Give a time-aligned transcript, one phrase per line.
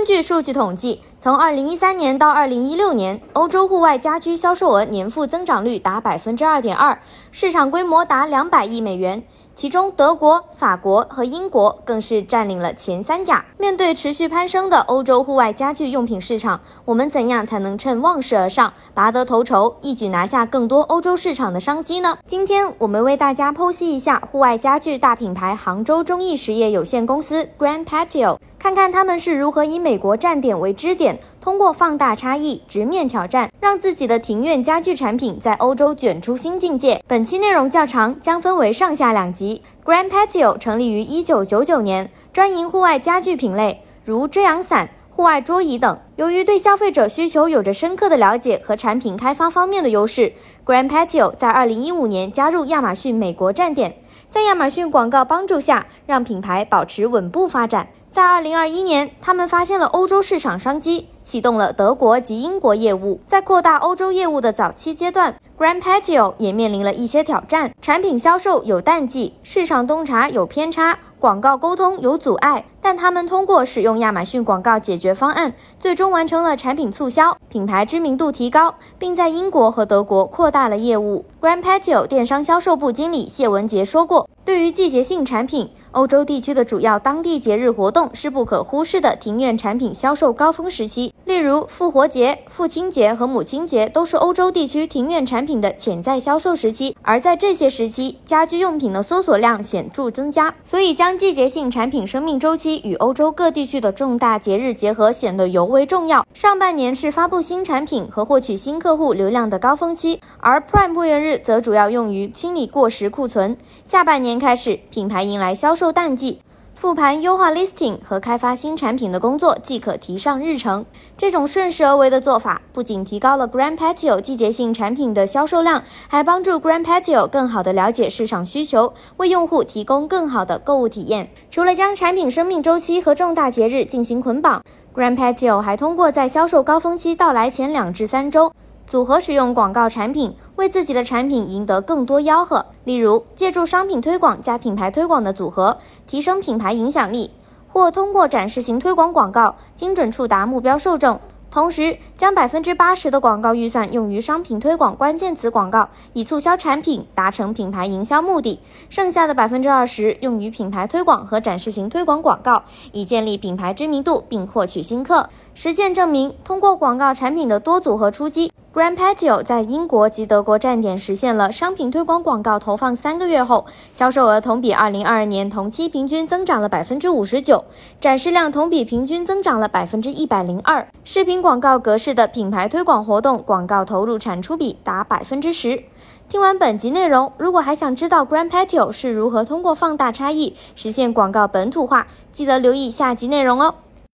[0.00, 6.96] 根据数据统计，从2013年到2016年，欧洲户外家居销售额年复增长率达2.2%，
[7.30, 9.22] 市场规模达200亿美元。
[9.54, 13.44] 其中，德国、法国和英国更是占领了前三甲。
[13.58, 22.16] 面对持续攀升的欧洲户外家具用品市场，我们怎样才能趁旺势而上，拔得头筹，一举拿下更多欧洲市场的商机呢？
[22.24, 28.38] 今天，我们为大家剖析一下户外家具大品牌杭州中意实业有限公司 Grand Patio。
[28.60, 37.02] 看看他们是如何以美国站点为支点，通过放大差异、直面挑战，让自己的庭院家具产品在欧洲卷出新境界。
[37.08, 39.62] 本期内容较长，将分为上下两集。
[39.82, 45.98] Grand Patio 成立于一九九九年，专营户外家具品类，如遮阳伞、户外桌椅等。
[46.16, 50.34] 由于对消费者需求有着深刻的了解和产品开发方面的优势
[50.66, 53.96] ，Grand Patio 在二零一五年加入亚马逊美国站点，
[54.28, 57.88] 在亚马逊广告帮助下，让品牌保持稳步发展。
[58.10, 63.20] 在二零二一年，他们发现了欧洲市场商机，启动了德国及英国业务。
[63.28, 72.64] 在扩大欧洲业务的早期阶段，Grand Patio 也面临了一些挑战：产品销售有淡季，市场洞察有偏差，广告沟通有阻碍。
[72.82, 81.26] 但他们通过使用亚马逊广告解决方案，最终完成了产品促销，品牌知名度提高，并在英国和德国扩大了业务。
[81.40, 91.12] Grand Patio 电商销售部经理谢文杰说过：“对于季节性产品，欧洲地区的主要当地节日活动是不可忽视的庭院产品销售高峰时期。
[91.24, 96.96] 例如，复活节、父亲节和母亲节都是欧洲地区庭院产品的潜在销售时期。
[97.02, 106.26] 而在这些时期，家居用品的搜索量显著增加，所以将季节性产品生命周期与欧洲各地区的重大节日结合显得尤为重要。
[106.34, 111.40] 上半年是发布新产品和获取新客户流量的高峰期，而 Prime 会员日。
[111.42, 113.56] 则主要用于清理过时库存。
[113.82, 116.38] 下半年年开始，品牌迎来销售淡季，
[116.76, 120.86] 复盘优化 listing 和开发新产品的工作即可提上日程。
[121.16, 131.28] 这种顺势而为的做法，不仅提高了 Grand Patio 季节性产品的销售量，还帮助 Grand Patio 更好地了解市场需求，为用户提供更好的购物体验。
[131.50, 134.62] 除了将产品生命周期和重大节日进行捆绑
[134.94, 138.52] ，Grand Patio 还通过在销售高峰期到来前两至三周。
[138.90, 142.66] 组合使用广告产品，为自己的产品赢得更多吆喝。
[142.82, 145.78] 例如，借助商品推广加品牌推广的组合，
[146.08, 147.30] 提升品牌影响力；
[147.68, 151.20] 或通过展示型推广广告，精准触达目标受众。
[151.52, 158.58] 同时，将百分之八十的广告预算用于商品推广关键词广告，以促销产品，达成品牌营销目的；
[158.88, 165.28] 剩下的百分之二十用于品牌推广和展示型推广广告，以建立品牌知名度并获取新客。
[165.54, 168.49] 实践证明，通过广告产品的多组合出击。
[168.72, 177.64] Grand Patio 在英国及德国站点实现了商品推广广告投放三个月后，销售额同比二零二二年同期平均增长了百分之五十九，
[178.00, 180.86] 展示量同比平均增长了百分之一百零二。
[181.02, 185.82] 视频广告格式的品牌推广活动广告投入产出比达百分之十。
[186.28, 193.74] 听完本集内容，如果还想知道 Grand Patio 是如何通过放大差异实现广告本土化，记得留意下集内容哦。